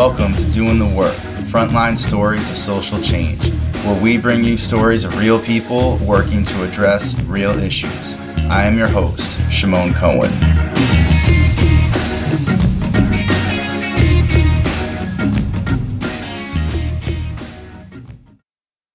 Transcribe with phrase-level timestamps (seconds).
[0.00, 1.12] Welcome to Doing the Work,
[1.52, 3.46] frontline stories of social change,
[3.84, 8.16] where we bring you stories of real people working to address real issues.
[8.48, 10.30] I am your host, Shimon Cohen.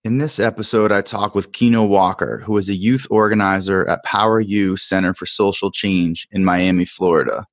[0.04, 4.40] In this episode, I talk with Keno Walker, who is a youth organizer at Power
[4.40, 7.46] U Center for Social Change in Miami, Florida.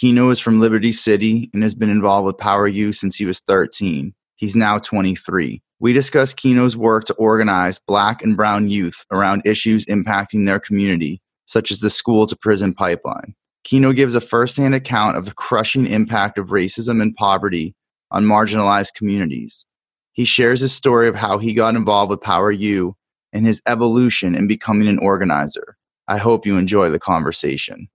[0.00, 3.40] Keno is from Liberty City and has been involved with Power U since he was
[3.40, 4.14] 13.
[4.36, 5.60] He's now 23.
[5.78, 11.20] We discuss Keno's work to organize Black and Brown youth around issues impacting their community,
[11.44, 13.34] such as the school to prison pipeline.
[13.64, 17.74] Keno gives a firsthand account of the crushing impact of racism and poverty
[18.10, 19.66] on marginalized communities
[20.12, 22.94] he shares his story of how he got involved with Power U
[23.32, 25.76] and his evolution in becoming an organizer.
[26.08, 27.88] I hope you enjoy the conversation.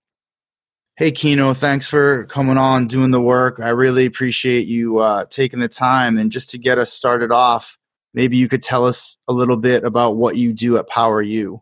[0.98, 3.60] Hey, Keno, thanks for coming on, doing the work.
[3.60, 6.16] I really appreciate you uh, taking the time.
[6.16, 7.76] And just to get us started off,
[8.14, 11.60] maybe you could tell us a little bit about what you do at Power U.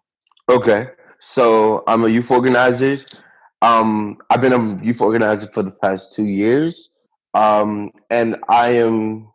[0.48, 0.86] Okay.
[1.18, 2.98] So I'm a youth organizer.
[3.60, 6.90] Um, I've been a youth organizer for the past two years.
[7.34, 9.28] Um, and I am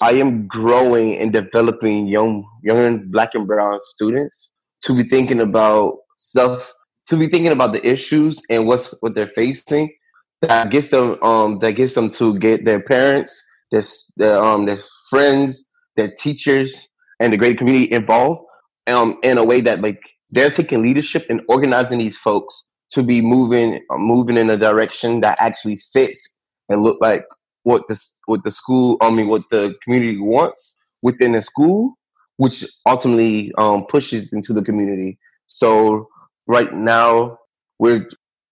[0.00, 4.50] I am growing and developing young young black and brown students
[4.84, 6.72] to be thinking about stuff
[7.08, 9.92] to be thinking about the issues and what's what they're facing
[10.40, 13.82] that gets them um that gets them to get their parents their,
[14.16, 14.78] their um their
[15.10, 16.88] friends their teachers
[17.20, 18.40] and the greater community involved
[18.88, 20.00] um in a way that like
[20.30, 25.20] they're taking leadership and organizing these folks to be moving uh, moving in a direction
[25.20, 26.36] that actually fits
[26.68, 27.24] and look like
[27.64, 31.94] what the what the school, I mean, what the community wants within the school,
[32.36, 35.18] which ultimately um, pushes into the community.
[35.46, 36.08] So
[36.52, 37.38] right now
[37.78, 38.06] we're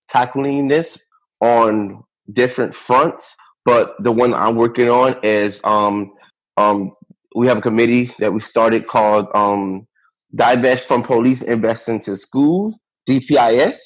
[0.09, 0.99] tackling this
[1.41, 3.37] on different fronts,
[3.67, 6.13] but the one I'm working on is um,
[6.57, 6.93] um,
[7.37, 9.87] we have a committee that we started called um,
[10.35, 12.75] Divest from Police Invest into Schools,
[13.07, 13.79] DPIS,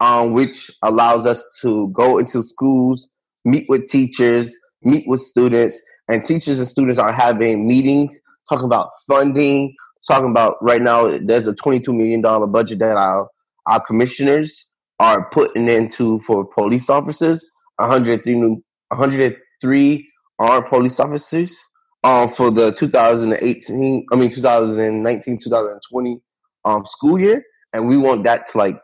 [0.00, 3.08] um, which allows us to go into schools
[3.44, 8.18] meet with teachers, meet with students, and teachers and students are having meetings,
[8.48, 9.74] talking about funding,
[10.06, 12.20] talking about right now there's a $22 million
[12.50, 13.28] budget that our,
[13.66, 14.68] our commissioners
[15.00, 17.44] are putting into for police officers,
[17.76, 20.08] 103 new, 103
[20.38, 21.58] armed police officers
[22.04, 26.20] um, for the 2018, I mean 2019, 2020
[26.64, 27.42] um, school year,
[27.72, 28.78] and we want that to like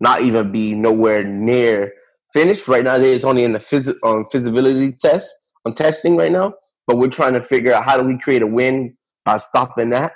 [0.00, 1.92] not even be nowhere near
[2.32, 2.68] finished.
[2.68, 5.32] Right now, it's only in the phys- um, feasibility test
[5.64, 6.54] on testing right now,
[6.86, 10.12] but we're trying to figure out how do we create a win by stopping that.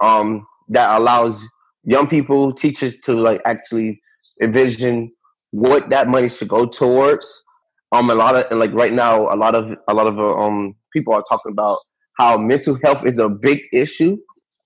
[0.00, 1.46] Um, that allows
[1.84, 4.00] young people, teachers to like actually
[4.42, 5.12] envision
[5.50, 7.44] what that money should go towards.
[7.92, 10.74] Um, a lot of like right now, a lot of a lot of uh, um
[10.92, 11.78] people are talking about
[12.18, 14.16] how mental health is a big issue,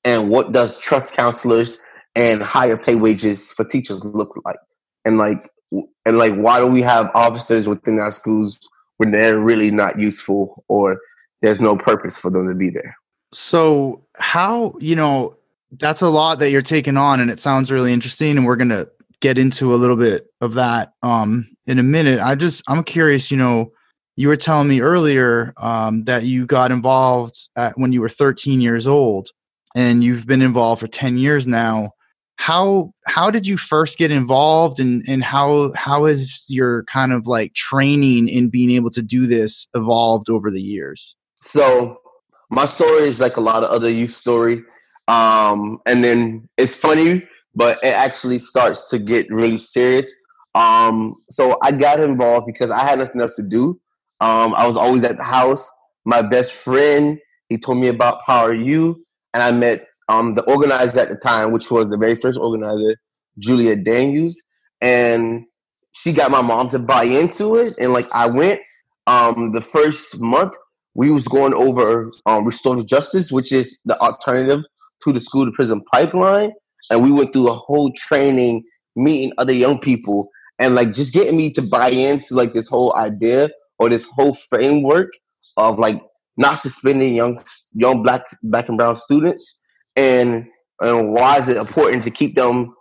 [0.05, 1.79] and what does trust counselors
[2.15, 4.59] and higher pay wages for teachers look like,
[5.05, 5.49] and like
[6.05, 8.59] and like why do we have officers within our schools
[8.99, 10.99] when they're really not useful or
[11.43, 12.97] there's no purpose for them to be there
[13.33, 15.37] so how you know
[15.79, 18.89] that's a lot that you're taking on and it sounds really interesting and we're to
[19.21, 22.21] get into a little bit of that um in a minute.
[22.21, 23.73] I just i'm curious you know
[24.17, 28.61] you were telling me earlier um, that you got involved at, when you were 13
[28.61, 29.31] years old
[29.75, 31.93] and you've been involved for 10 years now.
[32.37, 37.29] How how did you first get involved and and how how has your kind of
[37.29, 41.15] like training in being able to do this evolved over the years?
[41.41, 42.01] So
[42.51, 44.65] my story is like a lot of other youth story
[45.09, 47.23] um and then it's funny
[47.55, 50.11] but it actually starts to get really serious.
[50.55, 53.81] Um so i got involved because i had nothing else to do.
[54.21, 55.71] Um i was always at the house.
[56.05, 61.01] My best friend he told me about power u and i met um, the organizer
[61.01, 62.97] at the time, which was the very first organizer,
[63.39, 64.41] Julia Daniels,
[64.81, 65.45] and
[65.93, 67.75] she got my mom to buy into it.
[67.79, 68.61] And like I went,
[69.07, 70.55] um, the first month
[70.95, 74.65] we was going over um, restorative justice, which is the alternative
[75.05, 76.53] to the school to prison pipeline,
[76.91, 78.65] and we went through a whole training,
[78.97, 80.29] meeting other young people,
[80.59, 84.35] and like just getting me to buy into like this whole idea or this whole
[84.35, 85.11] framework
[85.57, 86.01] of like
[86.37, 87.39] not suspending young
[87.75, 89.59] young black black and brown students
[89.97, 90.47] and
[90.81, 92.75] and why is it important to keep them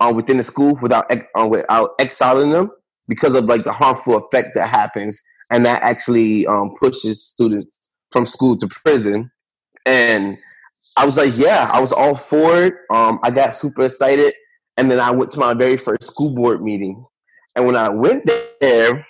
[0.00, 2.70] uh, within the school without uh, without exiling them?
[3.06, 8.24] Because of like the harmful effect that happens and that actually um, pushes students from
[8.24, 9.30] school to prison
[9.84, 10.38] and
[10.96, 14.32] i was like yeah i was all for it um, i got super excited
[14.76, 17.04] and then i went to my very first school board meeting
[17.56, 18.24] and when i went
[18.60, 19.06] there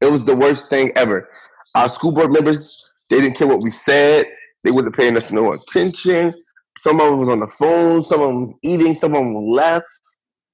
[0.00, 1.28] it was the worst thing ever
[1.74, 4.26] our school board members, they didn't care what we said.
[4.64, 6.34] They wasn't paying us no attention.
[6.78, 8.02] Some of them was on the phone.
[8.02, 8.94] Some of them was eating.
[8.94, 9.86] Some of them left.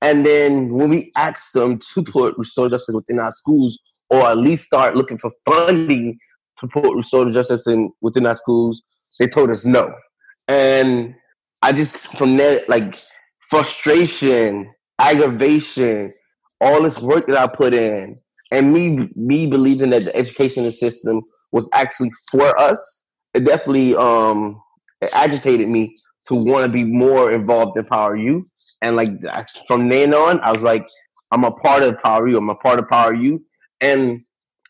[0.02, 3.78] And then when we asked them to put restorative justice within our schools,
[4.10, 6.18] or at least start looking for funding
[6.58, 8.82] to put restorative justice in within our schools,
[9.18, 9.92] they told us no.
[10.48, 11.14] And
[11.62, 13.02] I just from that like
[13.50, 16.12] frustration, aggravation,
[16.60, 18.18] all this work that I put in,
[18.52, 21.20] and me me believing that the education system
[21.52, 23.04] was actually for us,
[23.34, 24.60] it definitely um
[25.00, 25.96] it agitated me
[26.28, 28.48] to want to be more involved in Power U.
[28.82, 29.10] And like
[29.66, 30.86] from then on, I was like,
[31.30, 32.38] I'm a part of Power U.
[32.38, 33.44] I'm a part of Power U.
[33.80, 34.22] And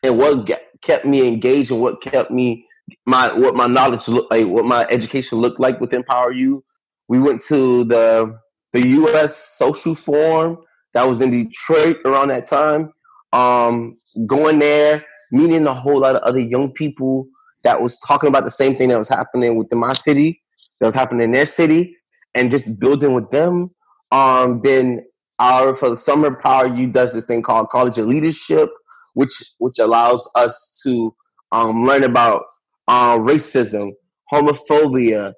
[0.03, 0.49] and what
[0.81, 2.66] kept me engaged and what kept me
[3.05, 6.63] my what my knowledge looked like, what my education looked like within Power U.
[7.07, 8.37] We went to the
[8.73, 9.35] the U.S.
[9.57, 10.57] Social Forum
[10.93, 12.91] that was in Detroit around that time.
[13.33, 17.27] Um, going there, meeting a whole lot of other young people
[17.63, 20.41] that was talking about the same thing that was happening within my city,
[20.79, 21.95] that was happening in their city,
[22.35, 23.71] and just building with them.
[24.11, 25.05] Um, then
[25.39, 28.69] our for the summer Power U does this thing called College of Leadership,
[29.13, 31.13] which which allows us to
[31.51, 32.43] um, learn about
[32.87, 33.91] uh, racism,
[34.31, 35.33] homophobia,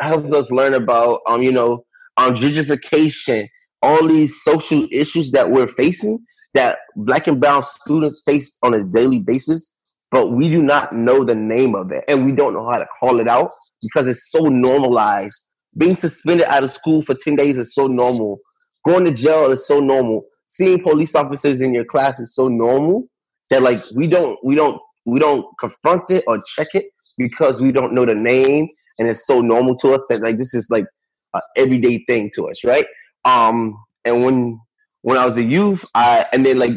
[0.00, 1.84] helps us learn about um, you know
[2.16, 3.48] um, gentrification,
[3.82, 8.84] all these social issues that we're facing that black and brown students face on a
[8.84, 9.72] daily basis,
[10.10, 12.86] but we do not know the name of it and we don't know how to
[13.00, 15.44] call it out because it's so normalized.
[15.76, 18.38] Being suspended out of school for 10 days is so normal.
[18.86, 20.24] Going to jail is so normal.
[20.46, 23.04] Seeing police officers in your class is so normal
[23.48, 26.86] that like we don't we don't we don't confront it or check it
[27.18, 28.68] because we don't know the name
[28.98, 30.86] and it's so normal to us that like this is like
[31.34, 32.86] a everyday thing to us, right?
[33.24, 34.60] Um, and when
[35.02, 36.72] when I was a youth, I and then like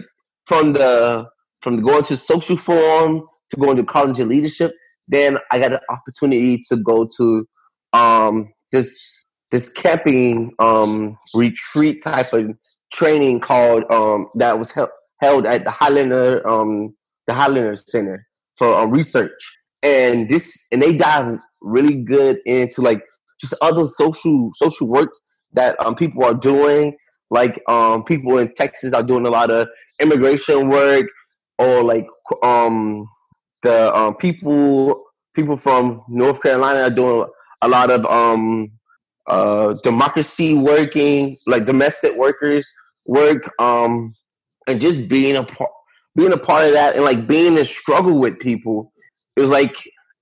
[0.46, 1.28] from the
[1.62, 4.72] from going to social forum to going to college of leadership,
[5.08, 7.48] then I got an opportunity to go to
[7.94, 12.52] um this this camping um retreat type of
[12.94, 14.90] training called um that was held
[15.22, 16.96] held at the Highlander um
[17.28, 18.26] the Highlander Center
[18.58, 19.32] for um, research
[19.86, 23.04] and this and they dive really good into like
[23.40, 25.12] just other social social work
[25.54, 26.96] that um, people are doing.
[27.30, 29.68] Like um, people in Texas are doing a lot of
[30.02, 31.06] immigration work,
[31.60, 32.08] or like
[32.44, 33.08] um,
[33.64, 35.04] the um, people
[35.36, 37.28] people from North Carolina are doing
[37.62, 38.72] a lot of um,
[39.28, 42.68] uh, democracy working, like domestic workers
[43.06, 44.14] work, um,
[44.68, 45.72] and just being a part
[46.16, 48.92] being a part of that and like being in struggle with people.
[49.36, 49.76] It was like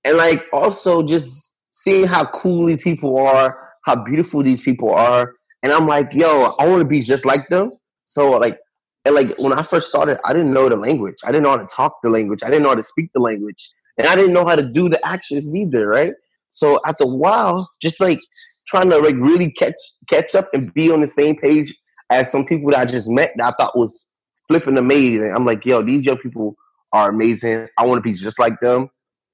[0.04, 5.34] and like also just seeing how cool these people are, how beautiful these people are,
[5.62, 7.72] and I'm like, yo, I want to be just like them.
[8.04, 8.58] So like,
[9.04, 11.16] and like when I first started, I didn't know the language.
[11.24, 12.42] I didn't know how to talk the language.
[12.42, 14.88] I didn't know how to speak the language, and I didn't know how to do
[14.88, 16.12] the actions either, right?
[16.48, 18.20] So after a while, just like
[18.66, 19.74] trying to like really catch
[20.08, 21.74] catch up and be on the same page
[22.10, 24.06] as some people that I just met that I thought was
[24.48, 25.32] flipping amazing.
[25.34, 26.56] I'm like, yo, these young people
[26.92, 27.68] are amazing.
[27.78, 28.88] I want to be just like them.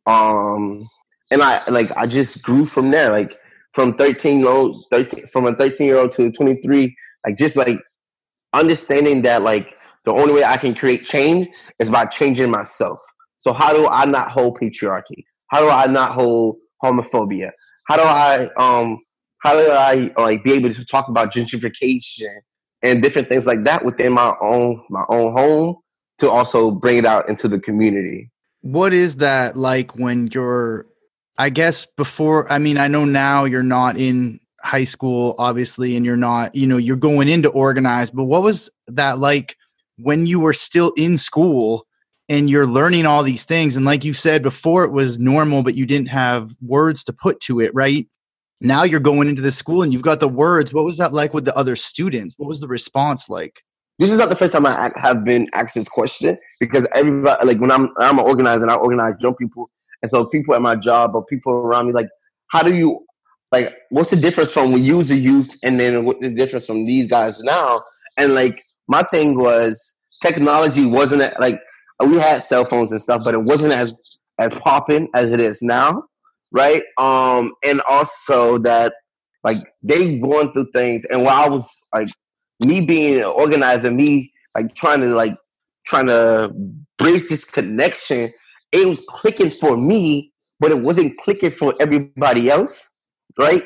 [0.07, 0.89] Um,
[1.31, 3.11] and I like I just grew from there.
[3.11, 3.37] Like
[3.73, 7.79] from 13 year old, 13 from a 13 year old to 23, like just like
[8.53, 9.69] understanding that like
[10.05, 11.49] the only way I can create change
[11.79, 12.99] is by changing myself.
[13.39, 15.25] So how do I not hold patriarchy?
[15.49, 17.51] How do I not hold homophobia?
[17.87, 18.99] How do I um
[19.43, 22.37] how do I like be able to talk about gentrification
[22.83, 25.77] and different things like that within my own my own home
[26.19, 28.31] to also bring it out into the community?
[28.63, 30.87] What is that like when you're
[31.41, 36.05] I guess before, I mean, I know now you're not in high school, obviously, and
[36.05, 39.57] you're not, you know, you're going into organized, but what was that like
[39.97, 41.87] when you were still in school
[42.29, 43.75] and you're learning all these things?
[43.75, 47.41] And like you said before, it was normal, but you didn't have words to put
[47.41, 48.07] to it, right?
[48.61, 50.75] Now you're going into the school and you've got the words.
[50.75, 52.35] What was that like with the other students?
[52.37, 53.63] What was the response like?
[53.99, 57.61] This is not the first time I have been asked this question because everybody, like
[57.61, 59.71] when I'm I'm an organizer and I organize young people,
[60.03, 62.09] and so people at my job or people around me, like,
[62.49, 63.05] how do you
[63.53, 66.67] like what's the difference from when you was a youth and then what the difference
[66.67, 67.83] from these guys now?
[68.17, 71.61] And like my thing was technology wasn't like
[72.05, 74.01] we had cell phones and stuff, but it wasn't as
[74.39, 76.05] as popping as it is now,
[76.53, 76.83] right?
[76.99, 78.95] Um, and also that
[79.45, 82.09] like they going through things, and while I was like
[82.65, 85.37] me being an organizer, me like trying to like
[85.87, 86.53] trying to
[86.99, 88.33] bridge this connection
[88.73, 92.93] it was clicking for me, but it wasn't clicking for everybody else,
[93.39, 93.63] right?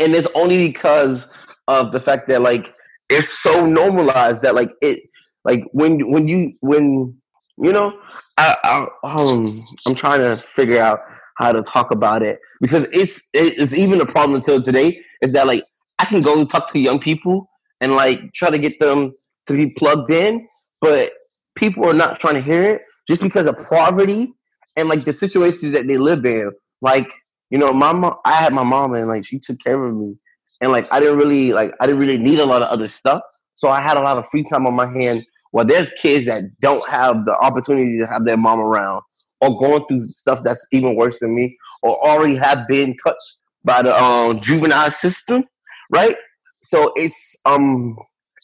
[0.00, 1.30] And it's only because
[1.68, 2.74] of the fact that like
[3.08, 5.02] it's so normalized that like it
[5.44, 7.16] like when when you when
[7.58, 7.96] you know
[8.36, 11.00] I, I um I'm trying to figure out
[11.36, 15.46] how to talk about it because it's it's even a problem until today is that
[15.46, 15.64] like
[15.98, 17.48] I can go talk to young people
[17.80, 19.12] and like try to get them
[19.46, 20.46] to be plugged in,
[20.80, 21.12] but
[21.54, 24.32] people are not trying to hear it just because of poverty
[24.76, 26.50] and like the situations that they live in.
[26.80, 27.10] Like,
[27.50, 30.16] you know, my mom, I had my mom and like she took care of me,
[30.60, 33.22] and like I didn't really like I didn't really need a lot of other stuff,
[33.54, 35.24] so I had a lot of free time on my hand.
[35.52, 39.02] Well, there's kids that don't have the opportunity to have their mom around,
[39.44, 43.82] or going through stuff that's even worse than me, or already have been touched by
[43.82, 45.44] the um, juvenile system,
[45.90, 46.16] right?
[46.62, 47.96] So it's um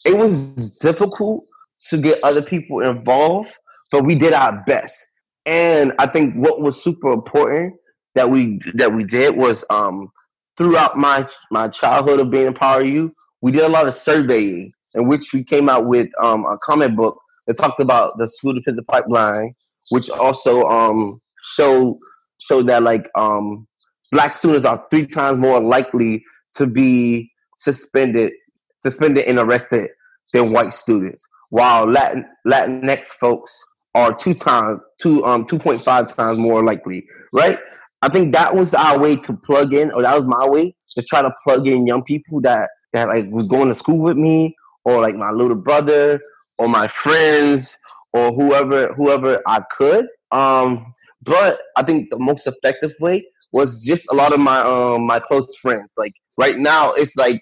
[0.05, 1.45] it was difficult
[1.89, 3.57] to get other people involved,
[3.91, 5.05] but we did our best.
[5.45, 7.73] And I think what was super important
[8.13, 10.11] that we that we did was um
[10.57, 14.71] throughout my my childhood of being a Power U, we did a lot of surveying
[14.93, 17.17] in which we came out with um, a comic book
[17.47, 19.55] that talked about the school defensive pipeline,
[19.91, 21.97] which also um showed
[22.39, 23.67] showed that like um
[24.11, 26.23] black students are three times more likely
[26.55, 28.31] to be suspended
[28.79, 29.89] suspended and arrested
[30.33, 36.07] than white students, while Latin Latinx folks are two times two um two point five
[36.07, 37.59] times more likely, right?
[38.01, 41.03] I think that was our way to plug in, or that was my way to
[41.03, 44.55] try to plug in young people that that like was going to school with me,
[44.85, 46.19] or like my little brother,
[46.57, 47.77] or my friends,
[48.13, 50.07] or whoever whoever I could.
[50.31, 55.05] Um, but I think the most effective way was just a lot of my um
[55.05, 55.93] my close friends.
[55.97, 57.41] Like right now, it's like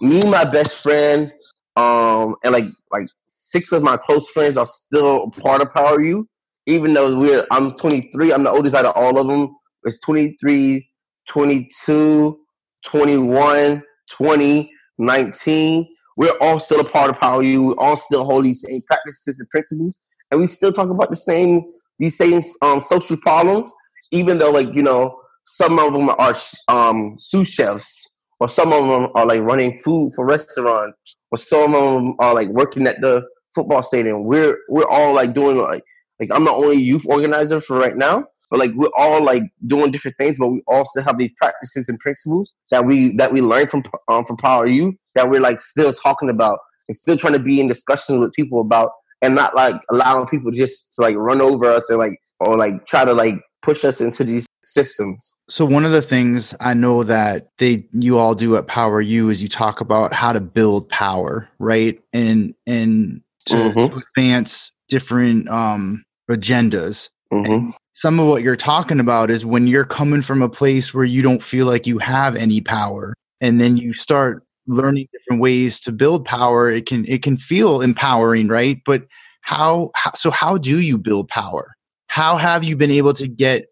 [0.00, 1.32] me, my best friend,
[1.76, 6.28] um, and like like six of my close friends are still part of Power U.
[6.66, 9.54] Even though we're I'm 23, I'm the oldest out of all of them.
[9.84, 10.88] It's 23,
[11.28, 12.38] 22,
[12.86, 15.88] 21, 20, 19.
[16.16, 17.62] We're all still a part of Power U.
[17.62, 19.96] We all still hold these same practices and principles,
[20.34, 21.62] and we still talk about the same
[21.98, 23.72] these same um, social problems.
[24.10, 26.36] Even though, like you know, some of them are
[26.68, 31.74] um, sous chefs or some of them are like running food for restaurants, or some
[31.74, 33.22] of them are like working at the
[33.54, 34.24] football stadium.
[34.24, 35.82] We're we're all like doing like
[36.20, 39.92] like I'm the only youth organizer for right now, but like we're all like doing
[39.92, 43.68] different things, but we also have these practices and principles that we that we learn
[43.68, 47.38] from um, from Power U that we're like still talking about and still trying to
[47.38, 48.90] be in discussions with people about,
[49.24, 52.86] and not like allowing people just to like run over us and like or like
[52.86, 55.32] try to like push us into these systems.
[55.48, 59.30] So one of the things I know that they you all do at Power U
[59.30, 61.98] is you talk about how to build power, right?
[62.12, 63.94] And and to, mm-hmm.
[63.94, 67.08] to advance different um agendas.
[67.32, 67.70] Mm-hmm.
[67.92, 71.20] some of what you're talking about is when you're coming from a place where you
[71.20, 75.92] don't feel like you have any power and then you start learning different ways to
[75.92, 78.80] build power it can it can feel empowering right?
[78.84, 79.04] But
[79.42, 81.74] how, how so how do you build power?
[82.06, 83.66] How have you been able to get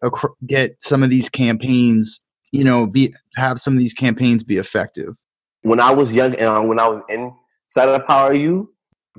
[0.45, 2.19] get some of these campaigns
[2.51, 5.15] you know be have some of these campaigns be effective?
[5.61, 8.69] When i was young and when i was inside of power u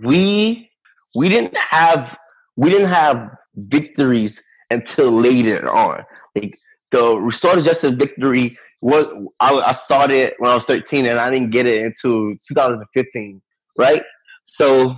[0.02, 0.70] we
[1.14, 2.18] we didn't have
[2.56, 6.04] we didn't have victories until later on.
[6.34, 6.58] Like
[6.90, 9.06] the restorative justice victory was
[9.40, 13.40] I, I started when i was 13 and i didn't get it until 2015
[13.78, 14.02] right?
[14.44, 14.94] So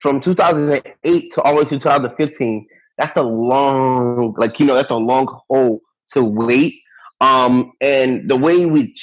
[0.00, 2.66] from 2008 to all the way to 2015
[2.98, 6.76] that's a long, like you know, that's a long hole to wait.
[7.20, 8.94] Um, and the way we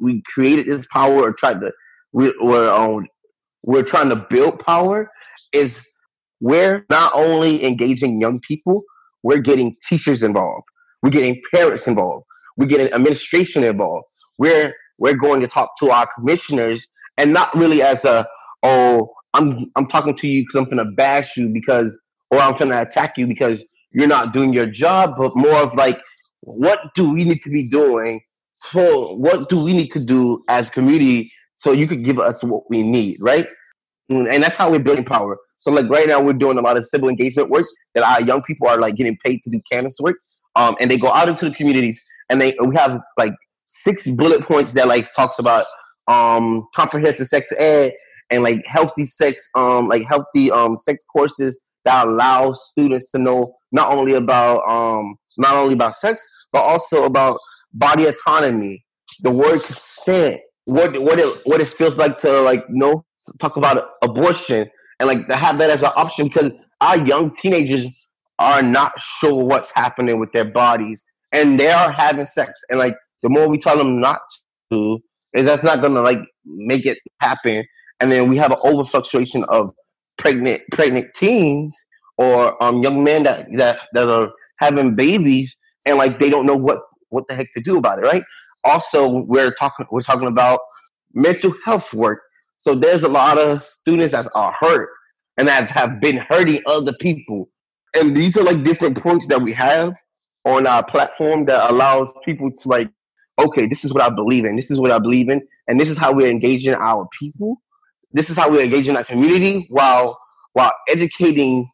[0.00, 1.70] we created this power or tried to
[2.12, 3.06] we, we're um,
[3.62, 5.10] we're trying to build power
[5.52, 5.88] is
[6.40, 8.82] we're not only engaging young people,
[9.22, 10.64] we're getting teachers involved,
[11.02, 12.24] we're getting parents involved,
[12.68, 14.06] we're an administration involved.
[14.38, 16.86] We're we're going to talk to our commissioners
[17.16, 18.26] and not really as a
[18.62, 21.98] oh I'm I'm talking to you because I'm gonna bash you because
[22.30, 26.00] or I'm to attack you because you're not doing your job, but more of like,
[26.42, 28.20] what do we need to be doing?
[28.52, 32.68] So, what do we need to do as community so you could give us what
[32.70, 33.46] we need, right?
[34.08, 35.38] And that's how we're building power.
[35.58, 38.42] So, like right now, we're doing a lot of civil engagement work that our young
[38.42, 40.16] people are like getting paid to do canvas work,
[40.56, 43.34] um, and they go out into the communities and they we have like
[43.68, 45.66] six bullet points that like talks about
[46.08, 47.92] um comprehensive sex ed
[48.30, 53.54] and like healthy sex um like healthy um sex courses that allow students to know
[53.72, 57.38] not only about um, not only about sex, but also about
[57.72, 58.84] body autonomy,
[59.20, 63.04] the word consent, what what it what it feels like to like know
[63.38, 64.68] talk about abortion
[64.98, 67.86] and like to have that as an option because our young teenagers
[68.38, 72.96] are not sure what's happening with their bodies and they are having sex and like
[73.22, 74.20] the more we tell them not
[74.72, 74.98] to
[75.34, 77.64] is that's not gonna like make it happen
[78.00, 79.70] and then we have an over fluctuation of
[80.18, 81.76] pregnant pregnant teens
[82.18, 85.56] or um, young men that, that that are having babies
[85.86, 88.22] and like they don't know what what the heck to do about it, right?
[88.64, 90.60] Also, we're talking we're talking about
[91.14, 92.20] mental health work.
[92.58, 94.90] So there's a lot of students that are hurt
[95.36, 97.48] and that have been hurting other people.
[97.94, 99.94] And these are like different points that we have
[100.44, 102.90] on our platform that allows people to like,
[103.38, 104.56] okay, this is what I believe in.
[104.56, 107.60] This is what I believe in, and this is how we're engaging our people.
[108.12, 110.18] This is how we're engaging our community while
[110.52, 111.70] while educating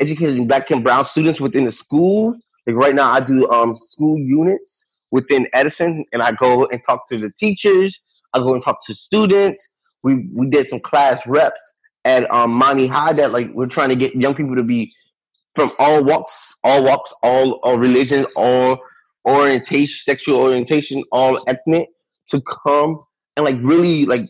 [0.00, 2.44] educating black and brown students within the schools.
[2.66, 7.08] Like right now, I do um, school units within Edison, and I go and talk
[7.08, 8.00] to the teachers.
[8.34, 9.70] I go and talk to students.
[10.02, 13.96] We we did some class reps at um, Monty High that like we're trying to
[13.96, 14.92] get young people to be
[15.58, 18.78] from all walks, all walks, all, all religions, all
[19.26, 21.88] orientation, sexual orientation, all ethnic
[22.28, 23.02] to come
[23.36, 24.28] and like really like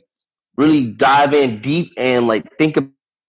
[0.56, 2.78] really dive in deep and like think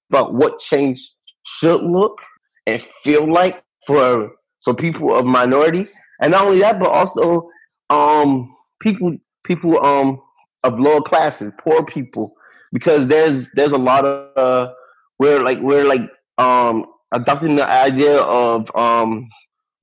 [0.09, 1.11] about what change
[1.45, 2.21] should look
[2.67, 4.31] and feel like for
[4.63, 5.85] for people of minority.
[6.21, 7.49] And not only that but also
[7.89, 10.21] um people people um
[10.63, 12.33] of lower classes poor people
[12.71, 14.71] because there's there's a lot of uh,
[15.19, 19.27] we're like we're like um adopting the idea of um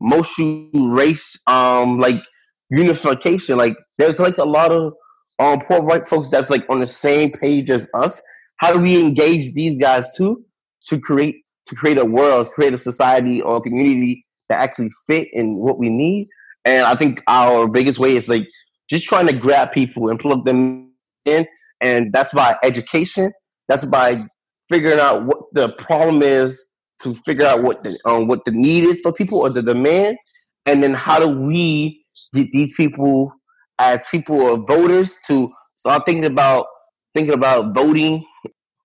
[0.00, 2.22] multi race um like
[2.70, 3.56] unification.
[3.56, 4.92] Like there's like a lot of
[5.38, 8.20] um poor white folks that's like on the same page as us.
[8.58, 10.44] How do we engage these guys too?
[10.88, 15.28] To create to create a world create a society or a community that actually fit
[15.32, 16.28] in what we need.
[16.64, 18.46] And i think our biggest way is like
[18.88, 20.92] just trying to grab people and plug them
[21.24, 21.46] in.
[21.80, 23.32] And that's by education.
[23.68, 24.24] That's by
[24.68, 26.66] figuring out what the problem is
[27.02, 30.16] to figure out what the um, what the need is for people or the demand,
[30.64, 33.32] and then how do we get these people
[33.78, 36.66] as people or voters to start thinking about
[37.14, 38.24] thinking about voting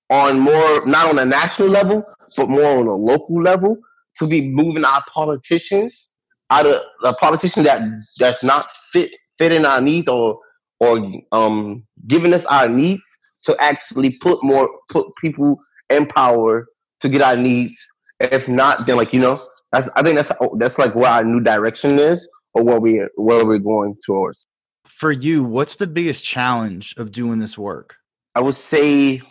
[0.10, 2.04] on more not on a national level
[2.36, 3.78] but more on a local level
[4.16, 6.12] to be moving our politicians
[6.50, 7.82] out of a politician that
[8.20, 10.38] that's not fit fitting our needs or
[10.82, 11.00] or
[11.32, 13.04] um, giving us our needs
[13.44, 15.58] to actually put more put people
[15.90, 16.68] in power
[17.02, 17.76] to get our needs.
[18.22, 21.40] If not, then like you know, that's I think that's that's like where our new
[21.40, 24.46] direction is or where we where we're going towards.
[24.86, 27.96] For you, what's the biggest challenge of doing this work?
[28.36, 29.22] I would say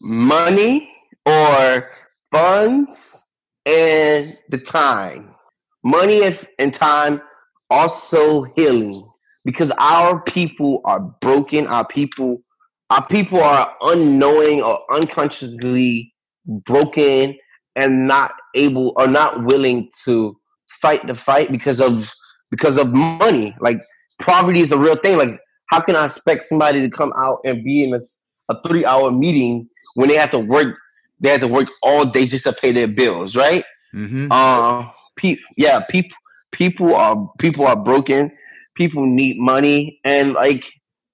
[0.00, 0.90] money
[1.26, 1.90] or
[2.30, 3.28] funds
[3.66, 5.34] and the time.
[5.82, 7.22] Money and time,
[7.70, 9.08] also healing
[9.44, 11.66] because our people are broken.
[11.66, 12.42] Our people,
[12.90, 16.12] our people are unknowing or unconsciously
[16.46, 17.36] broken
[17.76, 20.36] and not able or not willing to
[20.80, 22.10] fight the fight because of
[22.50, 23.56] because of money.
[23.60, 23.80] Like
[24.20, 25.18] poverty is a real thing.
[25.18, 28.00] Like how can I expect somebody to come out and be in a,
[28.48, 30.76] a three hour meeting when they have to work?
[31.20, 33.64] They have to work all day just to pay their bills, right?
[33.94, 34.28] Mm-hmm.
[34.30, 36.16] Uh, pe- yeah, people
[36.52, 38.32] people are people are broken
[38.80, 40.64] people need money and like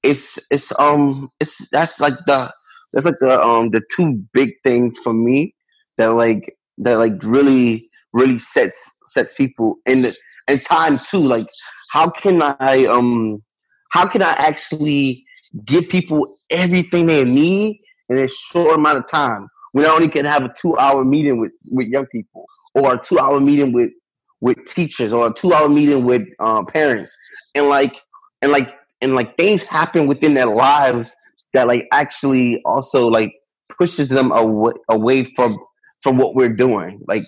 [0.05, 2.53] it's it's um it's that's like the
[2.92, 5.55] that's like the um the two big things for me
[5.98, 10.12] that like that like really really sets sets people in
[10.48, 11.18] and time too.
[11.18, 11.48] Like
[11.90, 13.42] how can i um
[13.90, 15.24] how can i actually
[15.64, 20.24] give people everything they need in a short amount of time when i only can
[20.24, 23.90] have a two hour meeting with with young people or a two hour meeting with
[24.40, 27.16] with teachers or a two hour meeting with uh, parents?
[27.54, 27.96] And like
[28.42, 31.16] and like and like things happen within their lives
[31.52, 33.32] that like actually also like
[33.76, 35.59] pushes them away away from
[36.07, 37.01] from what we're doing.
[37.09, 37.25] Like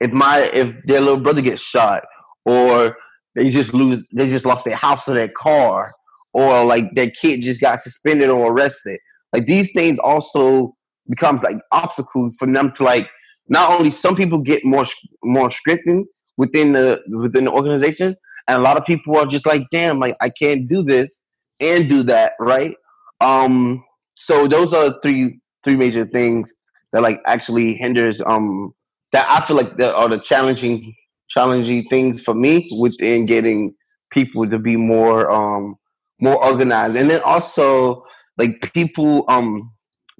[0.00, 2.04] if my if their little brother gets shot
[2.46, 2.96] or
[3.34, 5.92] they just lose they just lost their house or their car
[6.32, 8.98] or like their kid just got suspended or arrested.
[9.34, 10.74] Like these things also
[11.10, 13.10] becomes like obstacles for them to like
[13.48, 14.86] not only some people get more
[15.22, 16.06] more strengthened
[16.38, 18.16] within the within the organization,
[18.48, 21.24] and a lot of people are just like, damn, like I can't do this
[21.60, 22.74] and do that, right?
[23.20, 23.84] Um,
[24.14, 26.54] so those are three three major things
[26.94, 28.72] that like actually hinders um
[29.12, 30.94] that I feel like that are the challenging
[31.28, 33.74] challenging things for me within getting
[34.10, 35.74] people to be more um
[36.20, 36.96] more organized.
[36.96, 38.04] And then also
[38.38, 39.70] like people um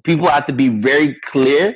[0.03, 1.75] people have to be very clear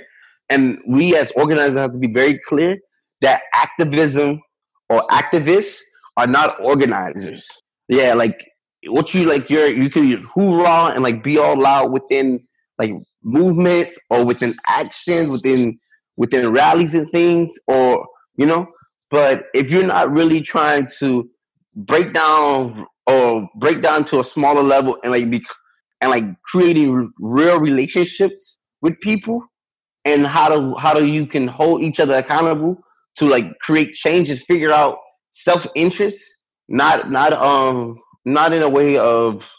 [0.49, 2.77] and we as organizers have to be very clear
[3.21, 4.41] that activism
[4.89, 5.77] or activists
[6.17, 7.47] are not organizers.
[7.87, 8.45] Yeah, like
[8.87, 12.41] what you like you're you can hoorah and like be all loud within
[12.77, 12.91] like
[13.23, 15.77] movements or within actions within
[16.17, 18.05] within rallies and things or
[18.35, 18.67] you know
[19.09, 21.29] but if you're not really trying to
[21.75, 25.43] break down or break down to a smaller level and like be
[26.01, 29.43] and like creating real relationships with people
[30.05, 32.77] and how to how do you can hold each other accountable
[33.15, 34.97] to like create change and figure out
[35.31, 39.49] self interest, not not um not in a way of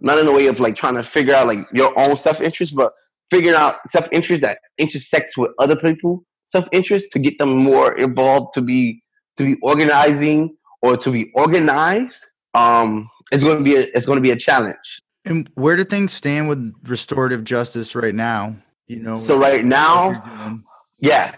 [0.00, 2.74] not in a way of like trying to figure out like your own self interest,
[2.74, 2.92] but
[3.30, 7.96] figuring out self interest that intersects with other people self interest to get them more
[7.96, 9.02] involved to be
[9.36, 12.26] to be organizing or to be organized.
[12.54, 15.00] Um, it's going to be a, it's going to be a challenge.
[15.24, 18.56] And where do things stand with restorative justice right now?
[18.88, 20.60] You know, so right now,
[20.98, 21.36] yeah,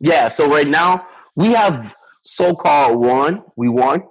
[0.00, 0.28] yeah.
[0.28, 3.44] So right now we have so-called one.
[3.56, 4.02] We won.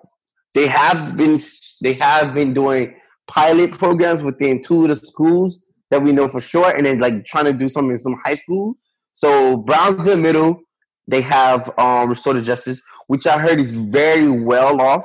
[0.55, 1.39] They have been
[1.81, 2.95] they have been doing
[3.27, 7.25] pilot programs within two of the schools that we know for sure, and then like
[7.25, 8.75] trying to do something in some high school.
[9.13, 10.59] So Brownsville Middle,
[11.07, 15.03] they have um, restorative justice, which I heard is very well off.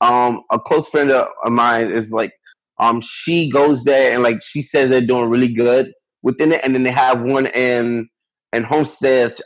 [0.00, 2.32] Um, a close friend of mine is like,
[2.80, 5.92] um, she goes there and like she says they're doing really good
[6.22, 8.08] within it, and then they have one in
[8.52, 9.38] in Homestead,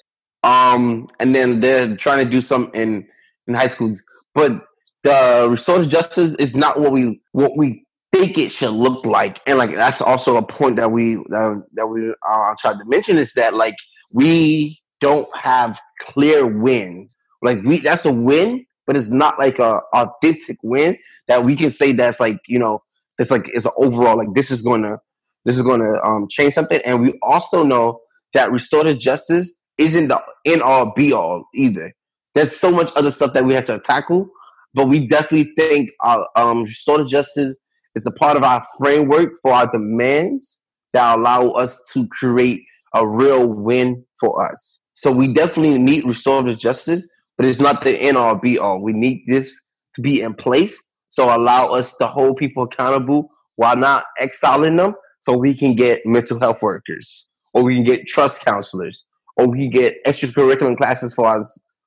[0.43, 3.07] um, and then they're trying to do some in
[3.47, 4.03] in high schools.
[4.35, 4.65] But
[5.03, 9.59] the restorative justice is not what we what we think it should look like, and
[9.59, 13.33] like that's also a point that we that, that we uh, tried to mention is
[13.35, 13.77] that like
[14.11, 17.17] we don't have clear wins.
[17.43, 20.97] Like we that's a win, but it's not like a authentic win
[21.29, 22.83] that we can say that's like, you know,
[23.19, 24.99] it's like it's an overall like this is gonna
[25.45, 26.81] this is gonna um change something.
[26.85, 28.01] And we also know
[28.35, 31.93] that restorative justice isn't the in all be all either.
[32.35, 34.29] There's so much other stuff that we have to tackle,
[34.75, 37.59] but we definitely think uh, um, restorative justice
[37.97, 40.61] is a part of our framework for our demands
[40.93, 42.63] that allow us to create
[42.95, 44.81] a real win for us.
[44.93, 47.07] So we definitely need restorative justice,
[47.37, 48.81] but it's not the end all be all.
[48.81, 49.59] We need this
[49.95, 50.81] to be in place.
[51.09, 56.05] So allow us to hold people accountable while not exiling them so we can get
[56.05, 59.07] mental health workers or we can get trust counselors
[59.37, 61.43] or we can get extracurricular classes for our,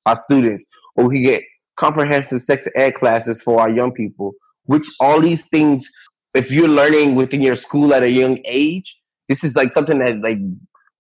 [0.08, 1.44] our students or we can get
[1.80, 4.34] comprehensive sex ed classes for our young people
[4.70, 5.88] which all these things
[6.34, 8.96] if you're learning within your school at a young age
[9.28, 10.40] this is like something that like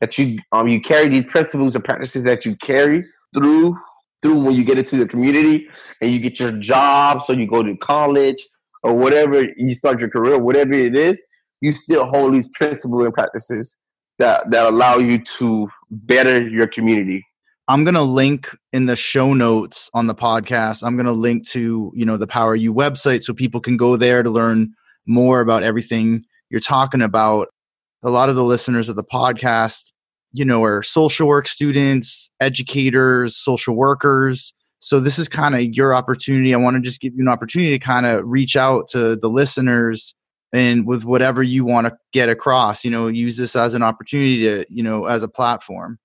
[0.01, 3.03] that you um you carry these principles and practices that you carry
[3.36, 3.75] through
[4.21, 5.67] through when you get into the community
[6.01, 8.45] and you get your job, so you go to college
[8.84, 11.23] or whatever you start your career, whatever it is,
[11.62, 13.79] you still hold these principles and practices
[14.17, 17.25] that that allow you to better your community.
[17.69, 20.84] I'm gonna link in the show notes on the podcast.
[20.84, 24.23] I'm gonna link to you know the Power U website so people can go there
[24.23, 24.73] to learn
[25.05, 27.49] more about everything you're talking about
[28.03, 29.93] a lot of the listeners of the podcast,
[30.34, 34.51] you know, are social work students, educators, social workers.
[34.79, 36.55] So this is kind of your opportunity.
[36.55, 39.29] I want to just give you an opportunity to kind of reach out to the
[39.29, 40.15] listeners
[40.51, 44.43] and with whatever you want to get across, you know, use this as an opportunity
[44.45, 45.99] to, you know, as a platform.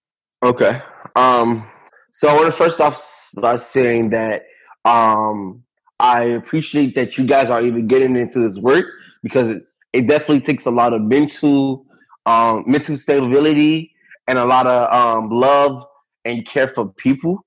[0.45, 0.79] Okay.
[1.17, 1.67] Um
[2.11, 4.45] so I want to first off by saying that
[4.85, 5.65] um
[5.99, 8.85] I appreciate that you guys are even getting into this work
[9.23, 9.63] because it,
[9.95, 11.87] it definitely takes a lot of mental
[12.27, 13.93] um, mental stability
[14.29, 15.83] and a lot of um, love
[16.27, 17.45] and care for people.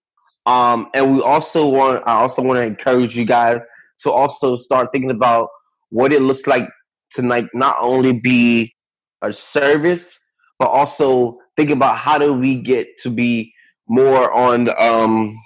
[0.48, 3.60] Um, and we also want I also want to encourage you guys
[4.00, 5.50] to also start thinking about
[5.90, 6.68] what it looks like
[7.12, 8.74] to like not only be
[9.22, 10.20] a service,
[10.58, 13.54] but also think about how do we get to be
[13.90, 15.38] more on um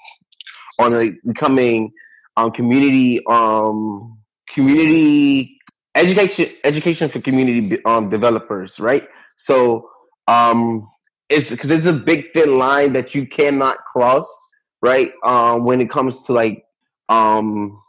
[0.79, 1.91] on becoming
[2.37, 4.17] um community um
[4.53, 5.57] community
[5.95, 9.07] education education for community um, developers, right?
[9.37, 9.89] So
[10.27, 10.87] um,
[11.29, 14.27] it's because it's a big thin line that you cannot cross,
[14.81, 15.09] right?
[15.25, 16.63] Um, when it comes to like
[17.09, 17.81] um,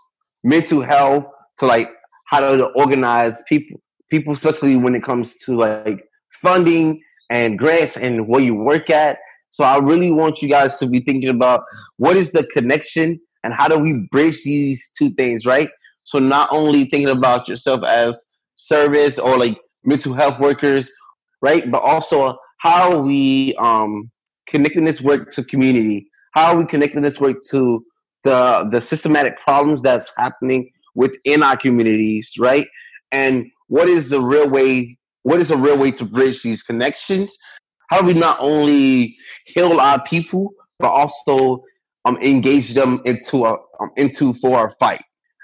[0.43, 1.27] mental health,
[1.59, 1.91] to like
[2.27, 3.81] how to organize people,
[4.11, 9.18] people, especially when it comes to like funding and grants and where you work at.
[9.49, 11.64] So I really want you guys to be thinking about
[11.97, 15.71] what is the connection and how do we bridge these two things, right?
[16.05, 18.23] So not only thinking about yourself as
[18.55, 20.92] service or like mental health workers,
[21.40, 21.68] right?
[21.71, 24.11] But also how are we um,
[24.47, 26.07] connecting this work to community?
[26.33, 27.85] How are we connecting this work to
[28.25, 32.68] the the systematic problems that's happening within our communities, right?
[33.11, 34.99] And what is the real way?
[35.23, 37.37] What is a real way to bridge these connections?
[37.91, 41.65] How do we not only heal our people, but also
[42.05, 45.03] um, engage them into a um, into for a fight?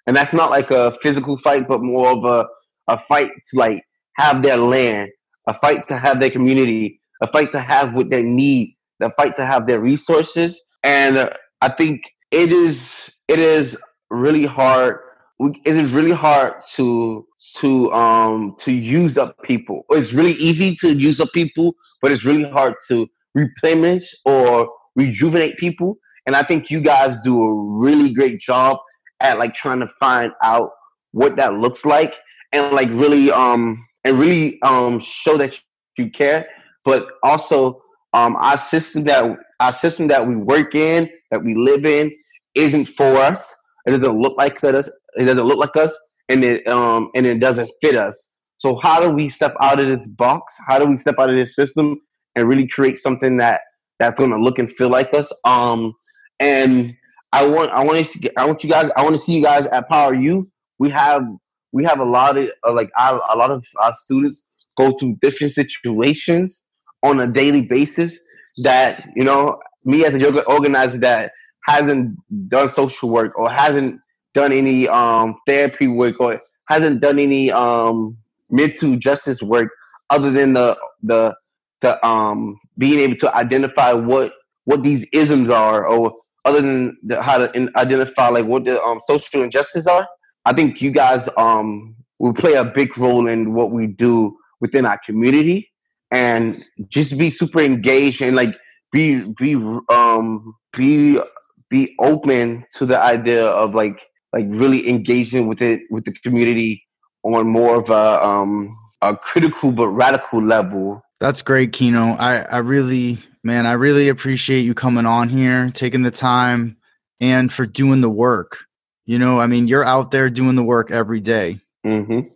[0.09, 2.47] and that's not like a physical fight, but more of a
[2.89, 5.11] a fight to like have their land,
[5.47, 9.37] a fight to have their community, a fight to have what they need, a fight
[9.37, 10.63] to have their resources.
[10.83, 13.77] And uh, I think it is it is
[14.09, 14.99] really hard.
[15.41, 19.85] It is really hard to to um to use up people.
[19.91, 25.57] It's really easy to use up people, but it's really hard to replenish or rejuvenate
[25.59, 25.97] people.
[26.27, 28.79] and I think you guys do a really great job
[29.21, 30.71] at like trying to find out
[31.13, 32.15] what that looks like
[32.53, 35.59] and like really um and really um show that
[35.97, 36.47] you care
[36.85, 37.81] but also
[38.13, 42.13] um our system that our system that we work in that we live in
[42.55, 43.55] isn't for us
[43.87, 45.99] it doesn't look like us it doesn't look like us
[46.29, 48.35] and it um and it doesn't fit us.
[48.57, 50.59] So how do we step out of this box?
[50.67, 52.01] How do we step out of this system
[52.35, 53.63] and really create something that
[53.99, 55.33] that's going to look and feel like us?
[55.45, 55.95] Um
[56.41, 56.95] and
[57.33, 59.67] I want I want to I want you guys I want to see you guys
[59.67, 60.51] at Power U.
[60.79, 61.25] We have
[61.73, 64.45] we have a lot of uh, like I, a lot of our students
[64.77, 66.65] go through different situations
[67.03, 68.19] on a daily basis
[68.63, 71.33] that you know me as a yoga organizer that
[71.65, 72.17] hasn't
[72.49, 74.01] done social work or hasn't
[74.39, 78.17] done any um, therapy work or hasn't done any um,
[78.51, 79.69] mental justice work
[80.11, 81.35] other than the the
[81.81, 84.33] the um being able to identify what
[84.65, 89.01] what these isms are or other than the, how to identify like what the um,
[89.03, 90.07] social injustices are,
[90.45, 94.87] I think you guys um, will play a big role in what we do within
[94.87, 95.71] our community
[96.11, 98.55] and just be super engaged and like
[98.93, 99.55] be be
[99.91, 101.21] um be
[101.69, 104.01] be open to the idea of like
[104.33, 106.85] like really engaging with it with the community
[107.23, 111.03] on more of a um a critical but radical level.
[111.21, 112.15] That's great, Keno.
[112.15, 116.77] I I really Man, I really appreciate you coming on here, taking the time,
[117.21, 118.59] and for doing the work.
[119.07, 121.61] You know, I mean, you're out there doing the work every day.
[121.87, 122.29] Mm-hmm.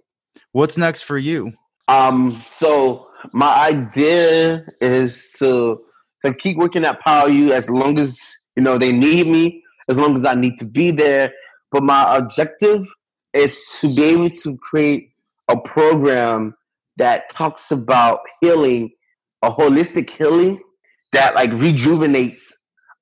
[0.53, 1.53] What's next for you?
[1.89, 5.83] Um, so my idea is to,
[6.25, 8.19] to keep working at Power U as long as
[8.57, 11.33] you know they need me, as long as I need to be there.
[11.73, 12.87] But my objective
[13.35, 15.11] is to be able to create
[15.51, 16.55] a program
[16.99, 18.91] that talks about healing,
[19.43, 20.61] a holistic healing
[21.13, 22.55] that like rejuvenates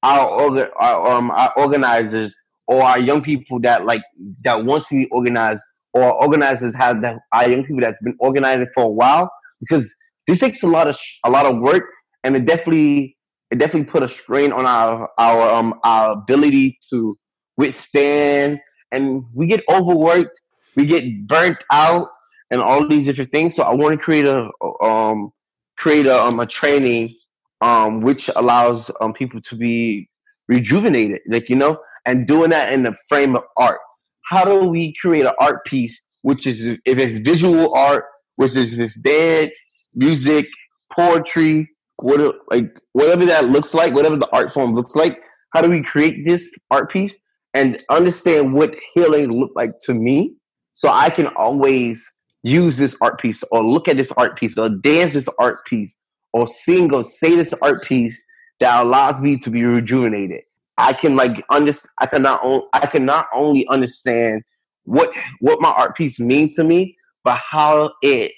[0.03, 2.35] our, our um our organizers
[2.67, 4.03] or our young people that like
[4.43, 8.67] that wants to be organized or organizers have that our young people that's been organizing
[8.75, 9.31] for a while
[9.61, 9.95] because
[10.27, 11.85] this takes a lot of sh- a lot of work
[12.25, 13.17] and it definitely
[13.51, 17.19] it definitely put a strain on our our um our ability to
[17.61, 18.61] withstand
[18.93, 20.41] and we get overworked
[20.77, 22.09] we get burnt out
[22.51, 24.39] and all these different things so i want to create a
[24.83, 25.33] um
[25.81, 27.17] create a, um, a training
[27.63, 30.09] um, which allows um, people to be
[30.49, 33.81] rejuvenated, like you know, and doing that in the frame of art.
[34.27, 38.05] How do we create an art piece, which is if it's visual art,
[38.37, 39.57] which is this dance,
[39.95, 40.47] music,
[40.93, 45.21] poetry, what like whatever that looks like, whatever the art form looks like.
[45.55, 47.17] How do we create this art piece
[47.55, 50.35] and understand what healing looked like to me,
[50.73, 52.09] so I can always
[52.43, 55.99] use this art piece or look at this art piece or dance this art piece
[56.33, 58.21] or sing or say this art piece
[58.61, 60.43] that allows me to be rejuvenated.
[60.79, 61.91] I can like understand.
[62.01, 62.41] I cannot.
[62.43, 64.43] O- I can not only understand
[64.85, 65.11] what
[65.41, 68.33] what my art piece means to me, but how it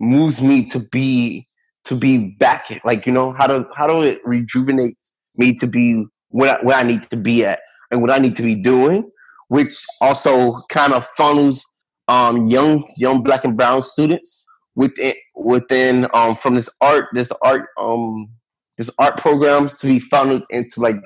[0.00, 1.46] moves me to be
[1.84, 2.80] to be back.
[2.84, 6.82] Like you know how to how do it rejuvenates me to be where where I
[6.82, 7.60] need to be at
[7.94, 9.08] and what I need to be doing,
[9.48, 11.64] which also kind of funnels
[12.08, 17.68] um, young young black and brown students within within um from this art this art
[17.78, 18.28] um
[18.76, 20.96] this art program to be funneled into like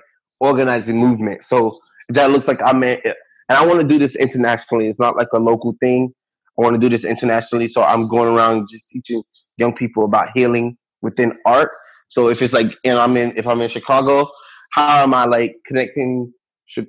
[0.40, 1.44] organizing movement.
[1.44, 4.88] So that looks like I'm in, and I want to do this internationally.
[4.88, 6.12] It's not like a local thing.
[6.58, 7.68] I want to do this internationally.
[7.68, 9.22] So I'm going around just teaching
[9.58, 11.70] young people about healing within art.
[12.08, 14.28] So if it's like, and I'm in, if I'm in Chicago,
[14.72, 16.32] how am I like connecting,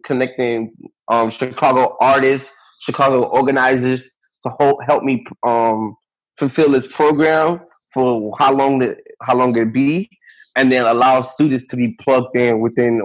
[0.03, 0.73] connecting
[1.07, 4.13] um, Chicago artists, Chicago organizers
[4.43, 5.95] to help me um,
[6.37, 7.59] fulfill this program
[7.93, 10.09] for how long the how long it be,
[10.55, 13.01] and then allow students to be plugged in within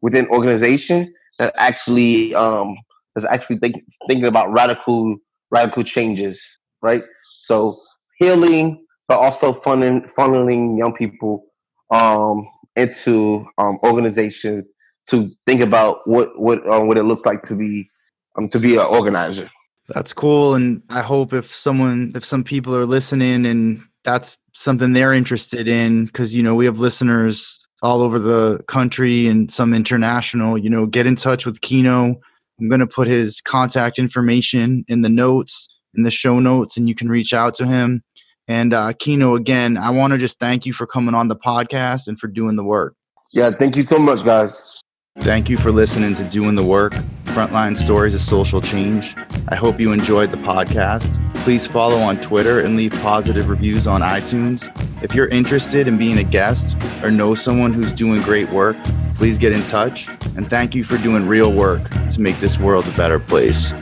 [0.00, 2.76] within organizations that actually um,
[3.16, 5.16] is actually think, thinking about radical
[5.50, 7.02] radical changes, right?
[7.38, 7.80] So
[8.18, 11.44] healing, but also funneling funneling young people
[11.90, 14.64] um, into um, organizations
[15.10, 17.88] to think about what what um, what it looks like to be
[18.36, 19.50] um, to be an organizer.
[19.88, 20.54] That's cool.
[20.54, 25.66] And I hope if someone, if some people are listening and that's something they're interested
[25.66, 30.70] in, because, you know, we have listeners all over the country and some international, you
[30.70, 32.20] know, get in touch with Keno.
[32.60, 36.88] I'm going to put his contact information in the notes, in the show notes, and
[36.88, 38.02] you can reach out to him.
[38.46, 42.06] And uh, Keno, again, I want to just thank you for coming on the podcast
[42.06, 42.94] and for doing the work.
[43.32, 44.64] Yeah, thank you so much, guys.
[45.20, 46.94] Thank you for listening to Doing the Work
[47.26, 49.14] Frontline Stories of Social Change.
[49.48, 51.18] I hope you enjoyed the podcast.
[51.34, 54.68] Please follow on Twitter and leave positive reviews on iTunes.
[55.02, 58.76] If you're interested in being a guest or know someone who's doing great work,
[59.16, 60.08] please get in touch.
[60.36, 63.72] and thank you for doing real work to make this world a better place.